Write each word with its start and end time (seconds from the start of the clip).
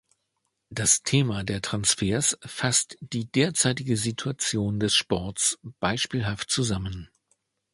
Das 0.71 1.03
Thema 1.03 1.43
der 1.43 1.61
Transfers 1.61 2.35
fasst 2.43 2.97
die 3.01 3.25
derzeitige 3.31 3.97
Situation 3.97 4.79
des 4.79 4.95
Sports 4.95 5.59
beispielhaft 5.79 6.49
zusammen. 6.49 7.11